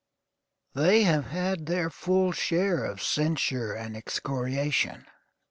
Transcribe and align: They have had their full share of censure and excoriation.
They 0.73 1.03
have 1.03 1.25
had 1.27 1.67
their 1.67 1.91
full 1.91 2.31
share 2.31 2.85
of 2.85 3.03
censure 3.03 3.73
and 3.73 3.95
excoriation. 3.95 5.05